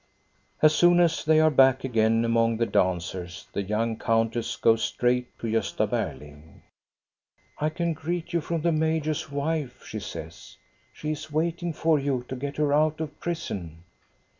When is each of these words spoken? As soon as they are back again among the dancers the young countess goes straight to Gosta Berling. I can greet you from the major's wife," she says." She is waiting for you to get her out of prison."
As 0.63 0.73
soon 0.73 0.99
as 0.99 1.23
they 1.23 1.39
are 1.39 1.51
back 1.51 1.83
again 1.83 2.25
among 2.25 2.57
the 2.57 2.65
dancers 2.65 3.45
the 3.53 3.61
young 3.61 3.99
countess 3.99 4.55
goes 4.55 4.83
straight 4.83 5.37
to 5.37 5.45
Gosta 5.45 5.87
Berling. 5.87 6.63
I 7.59 7.69
can 7.69 7.93
greet 7.93 8.33
you 8.33 8.41
from 8.41 8.61
the 8.61 8.71
major's 8.71 9.31
wife," 9.31 9.85
she 9.85 9.99
says." 9.99 10.57
She 10.91 11.11
is 11.11 11.31
waiting 11.31 11.71
for 11.71 11.99
you 11.99 12.25
to 12.29 12.35
get 12.35 12.57
her 12.57 12.73
out 12.73 12.99
of 12.99 13.19
prison." 13.19 13.83